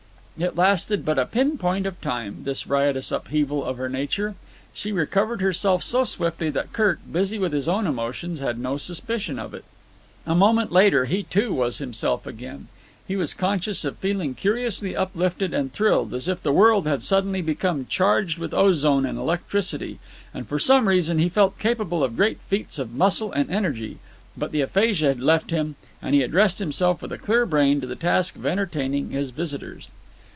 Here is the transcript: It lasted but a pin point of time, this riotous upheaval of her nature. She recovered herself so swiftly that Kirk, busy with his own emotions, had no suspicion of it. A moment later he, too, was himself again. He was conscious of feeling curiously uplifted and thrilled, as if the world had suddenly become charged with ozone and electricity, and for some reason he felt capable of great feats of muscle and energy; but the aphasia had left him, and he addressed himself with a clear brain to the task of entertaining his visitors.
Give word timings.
It 0.39 0.55
lasted 0.55 1.05
but 1.05 1.19
a 1.19 1.27
pin 1.27 1.59
point 1.59 1.85
of 1.85 2.01
time, 2.01 2.45
this 2.45 2.65
riotous 2.65 3.11
upheaval 3.11 3.63
of 3.63 3.77
her 3.77 3.89
nature. 3.89 4.33
She 4.73 4.91
recovered 4.91 5.39
herself 5.39 5.83
so 5.83 6.03
swiftly 6.03 6.49
that 6.49 6.73
Kirk, 6.73 6.99
busy 7.11 7.37
with 7.37 7.53
his 7.53 7.67
own 7.67 7.85
emotions, 7.85 8.39
had 8.39 8.57
no 8.57 8.77
suspicion 8.77 9.37
of 9.37 9.53
it. 9.53 9.63
A 10.25 10.33
moment 10.33 10.71
later 10.71 11.05
he, 11.05 11.21
too, 11.21 11.53
was 11.53 11.77
himself 11.77 12.25
again. 12.25 12.69
He 13.07 13.15
was 13.15 13.35
conscious 13.35 13.85
of 13.85 13.97
feeling 13.99 14.33
curiously 14.33 14.95
uplifted 14.95 15.53
and 15.53 15.71
thrilled, 15.71 16.11
as 16.11 16.27
if 16.27 16.41
the 16.41 16.51
world 16.53 16.87
had 16.87 17.03
suddenly 17.03 17.43
become 17.43 17.85
charged 17.85 18.39
with 18.39 18.51
ozone 18.51 19.05
and 19.05 19.19
electricity, 19.19 19.99
and 20.33 20.47
for 20.47 20.57
some 20.57 20.87
reason 20.87 21.19
he 21.19 21.29
felt 21.29 21.59
capable 21.59 22.03
of 22.03 22.17
great 22.17 22.39
feats 22.47 22.79
of 22.79 22.93
muscle 22.95 23.31
and 23.31 23.51
energy; 23.51 23.99
but 24.35 24.51
the 24.51 24.61
aphasia 24.61 25.09
had 25.09 25.19
left 25.21 25.51
him, 25.51 25.75
and 26.01 26.15
he 26.15 26.23
addressed 26.23 26.57
himself 26.57 26.99
with 27.03 27.11
a 27.11 27.19
clear 27.19 27.45
brain 27.45 27.79
to 27.79 27.85
the 27.85 27.95
task 27.95 28.35
of 28.35 28.47
entertaining 28.47 29.11
his 29.11 29.29
visitors. 29.29 29.89